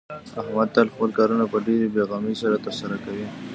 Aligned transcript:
احمد 0.41 0.67
تل 0.75 0.87
خپل 0.93 1.09
کارونه 1.17 1.45
په 1.51 1.57
ډېرې 1.65 1.87
بې 1.93 2.03
غمۍ 2.09 2.35
سره 2.41 2.55
ترسره 2.65 2.97
کوي. 3.03 3.25